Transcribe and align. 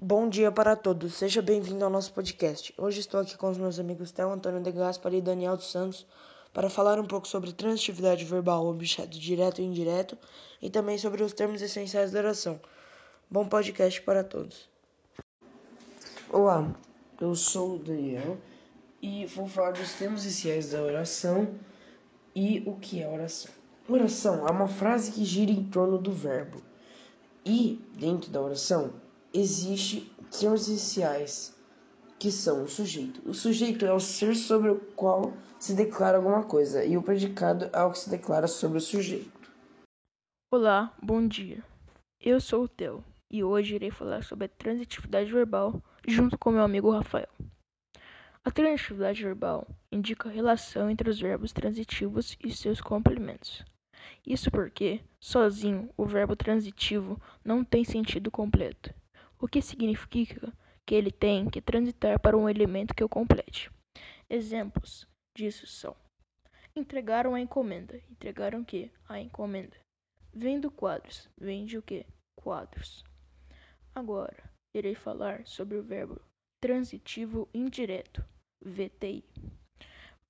Bom 0.00 0.28
dia 0.28 0.52
para 0.52 0.76
todos, 0.76 1.14
seja 1.14 1.42
bem-vindo 1.42 1.84
ao 1.84 1.90
nosso 1.90 2.12
podcast. 2.12 2.72
Hoje 2.78 3.00
estou 3.00 3.18
aqui 3.18 3.36
com 3.36 3.50
os 3.50 3.58
meus 3.58 3.80
amigos 3.80 4.12
Theo 4.12 4.30
Antônio 4.30 4.62
de 4.62 4.70
Gaspar 4.70 5.12
e 5.12 5.20
Daniel 5.20 5.56
dos 5.56 5.72
Santos 5.72 6.06
para 6.52 6.70
falar 6.70 7.00
um 7.00 7.04
pouco 7.04 7.26
sobre 7.26 7.52
transitividade 7.52 8.24
verbal, 8.24 8.64
objeto 8.68 9.18
direto 9.18 9.60
e 9.60 9.64
indireto, 9.64 10.16
e 10.62 10.70
também 10.70 10.98
sobre 10.98 11.24
os 11.24 11.32
termos 11.32 11.60
essenciais 11.60 12.12
da 12.12 12.20
oração. 12.20 12.60
Bom 13.28 13.48
podcast 13.48 14.00
para 14.02 14.22
todos. 14.22 14.70
Olá, 16.30 16.72
eu 17.20 17.34
sou 17.34 17.74
o 17.74 17.78
Daniel 17.80 18.38
e 19.02 19.26
vou 19.26 19.48
falar 19.48 19.72
dos 19.72 19.94
termos 19.94 20.24
essenciais 20.24 20.70
da 20.70 20.80
oração 20.80 21.56
e 22.36 22.62
o 22.64 22.76
que 22.76 23.02
é 23.02 23.08
oração. 23.08 23.50
Oração 23.88 24.46
é 24.46 24.50
uma 24.52 24.68
frase 24.68 25.10
que 25.10 25.24
gira 25.24 25.50
em 25.50 25.64
torno 25.64 25.98
do 25.98 26.12
verbo. 26.12 26.62
E, 27.44 27.84
dentro 27.98 28.30
da 28.30 28.40
oração, 28.40 28.92
existe 29.38 30.10
termos 30.30 30.68
essenciais, 30.68 31.56
que 32.18 32.30
são 32.30 32.64
o 32.64 32.68
sujeito. 32.68 33.22
O 33.28 33.32
sujeito 33.32 33.86
é 33.86 33.92
o 33.92 34.00
ser 34.00 34.34
sobre 34.34 34.70
o 34.70 34.80
qual 34.96 35.32
se 35.58 35.74
declara 35.74 36.16
alguma 36.16 36.42
coisa, 36.42 36.84
e 36.84 36.96
o 36.96 37.02
predicado 37.02 37.70
é 37.72 37.82
o 37.82 37.92
que 37.92 37.98
se 37.98 38.10
declara 38.10 38.48
sobre 38.48 38.78
o 38.78 38.80
sujeito. 38.80 39.30
Olá, 40.52 40.92
bom 41.00 41.26
dia. 41.26 41.62
Eu 42.20 42.40
sou 42.40 42.64
o 42.64 42.68
Theo, 42.68 43.04
e 43.30 43.44
hoje 43.44 43.76
irei 43.76 43.90
falar 43.90 44.24
sobre 44.24 44.46
a 44.46 44.48
transitividade 44.48 45.30
verbal 45.30 45.80
junto 46.06 46.36
com 46.36 46.50
meu 46.50 46.62
amigo 46.62 46.90
Rafael. 46.90 47.28
A 48.44 48.50
transitividade 48.50 49.22
verbal 49.22 49.68
indica 49.92 50.28
a 50.28 50.32
relação 50.32 50.90
entre 50.90 51.10
os 51.10 51.20
verbos 51.20 51.52
transitivos 51.52 52.36
e 52.42 52.50
seus 52.50 52.80
complementos. 52.80 53.64
Isso 54.26 54.50
porque, 54.50 55.00
sozinho, 55.20 55.90
o 55.96 56.06
verbo 56.06 56.34
transitivo 56.34 57.20
não 57.44 57.62
tem 57.62 57.84
sentido 57.84 58.30
completo 58.30 58.92
o 59.40 59.46
que 59.46 59.62
significa 59.62 60.52
que 60.86 60.94
ele 60.94 61.10
tem 61.10 61.48
que 61.48 61.60
transitar 61.60 62.18
para 62.20 62.36
um 62.36 62.48
elemento 62.48 62.94
que 62.94 63.04
o 63.04 63.08
complete. 63.08 63.70
Exemplos 64.28 65.06
disso 65.36 65.66
são: 65.66 65.96
entregaram 66.74 67.34
a 67.34 67.40
encomenda. 67.40 68.00
Entregaram 68.10 68.60
o 68.60 68.64
que? 68.64 68.90
A 69.08 69.20
encomenda. 69.20 69.76
Vendo 70.32 70.70
quadros. 70.70 71.28
Vende 71.36 71.78
o 71.78 71.82
que? 71.82 72.06
Quadros. 72.36 73.04
Agora, 73.94 74.50
irei 74.74 74.94
falar 74.94 75.46
sobre 75.46 75.76
o 75.76 75.82
verbo 75.82 76.20
transitivo 76.60 77.48
indireto, 77.54 78.24
VTI. 78.60 79.24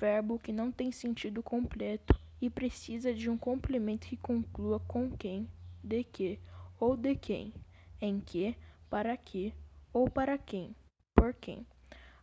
Verbo 0.00 0.38
que 0.38 0.52
não 0.52 0.70
tem 0.70 0.92
sentido 0.92 1.42
completo 1.42 2.18
e 2.40 2.50
precisa 2.50 3.14
de 3.14 3.30
um 3.30 3.38
complemento 3.38 4.06
que 4.06 4.16
conclua 4.16 4.78
com 4.80 5.10
quem, 5.16 5.50
de 5.82 6.04
que 6.04 6.38
ou 6.78 6.96
de 6.96 7.16
quem, 7.16 7.54
em 8.00 8.20
que 8.20 8.56
para 8.88 9.16
que 9.16 9.54
ou 9.92 10.10
para 10.10 10.36
quem, 10.36 10.74
por 11.16 11.34
quem, 11.34 11.66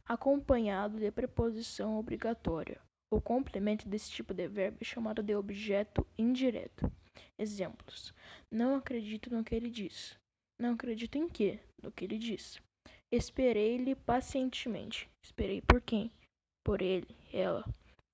acompanhado 0.06 1.00
de 1.00 1.11
preposição 1.11 1.97
obrigatória. 1.97 2.80
O 3.11 3.22
complemento 3.22 3.88
desse 3.88 4.09
tipo 4.11 4.33
de 4.33 4.47
verbo 4.47 4.78
é 4.81 4.83
chamado 4.83 5.22
de 5.22 5.36
objeto 5.36 6.05
indireto. 6.17 6.92
Exemplos: 7.38 8.14
Não 8.52 8.75
acredito 8.75 9.33
no 9.33 9.44
que 9.44 9.53
ele 9.53 9.70
diz. 9.70 10.17
Não 10.59 10.73
acredito 10.73 11.17
em 11.17 11.28
quê? 11.30 11.59
No 11.81 11.92
que 11.92 12.05
ele 12.05 12.17
diz. 12.17 12.59
Esperei-lhe 13.11 13.95
pacientemente. 13.95 15.09
Esperei 15.23 15.61
por 15.61 15.81
quem? 15.81 16.11
Por 16.66 16.81
ele, 16.81 17.16
ela. 17.31 17.64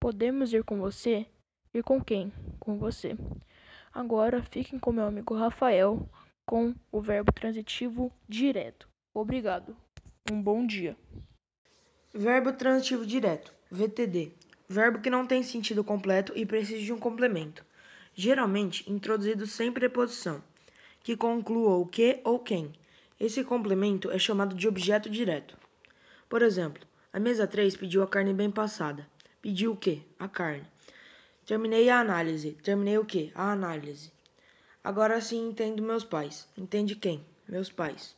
Podemos 0.01 0.51
ir 0.51 0.63
com 0.63 0.79
você? 0.79 1.25
Ir 1.73 1.83
com 1.83 2.03
quem? 2.03 2.33
Com 2.59 2.77
você. 2.77 3.15
Agora 3.93 4.43
fiquem 4.43 4.79
com 4.79 4.91
meu 4.91 5.05
amigo 5.05 5.33
Rafael 5.33 6.09
com 6.49 6.73
o 6.91 6.99
verbo 6.99 7.31
transitivo 7.31 8.11
direto. 8.27 8.89
Obrigado. 9.13 9.77
Um 10.31 10.41
bom 10.41 10.65
dia. 10.65 10.97
Verbo 12.11 12.51
transitivo 12.53 13.05
direto, 13.05 13.53
VTD. 13.69 14.31
Verbo 14.67 14.99
que 14.99 15.11
não 15.11 15.27
tem 15.27 15.43
sentido 15.43 15.83
completo 15.83 16.33
e 16.35 16.47
precisa 16.47 16.81
de 16.81 16.91
um 16.91 16.97
complemento. 16.97 17.63
Geralmente 18.15 18.91
introduzido 18.91 19.45
sem 19.45 19.71
preposição, 19.71 20.43
que 21.03 21.15
conclua 21.15 21.75
o 21.77 21.85
que 21.85 22.19
ou 22.23 22.39
quem. 22.39 22.73
Esse 23.19 23.43
complemento 23.43 24.09
é 24.09 24.17
chamado 24.17 24.55
de 24.55 24.67
objeto 24.67 25.07
direto. 25.07 25.55
Por 26.27 26.41
exemplo, 26.41 26.81
a 27.13 27.19
mesa 27.19 27.45
3 27.45 27.77
pediu 27.77 28.01
a 28.01 28.07
carne 28.07 28.33
bem 28.33 28.49
passada. 28.49 29.07
Pediu 29.39 29.73
o 29.73 29.77
que? 29.77 30.01
A 30.17 30.27
carne. 30.27 30.65
Terminei 31.45 31.91
a 31.91 31.99
análise. 31.99 32.53
Terminei 32.63 32.97
o 32.97 33.05
que? 33.05 33.31
A 33.35 33.51
análise. 33.51 34.11
Agora 34.83 35.19
sim 35.19 35.49
entendo 35.49 35.83
meus 35.83 36.05
pais. 36.05 36.47
Entende 36.57 36.95
quem? 36.95 37.25
Meus 37.47 37.69
pais. 37.71 38.15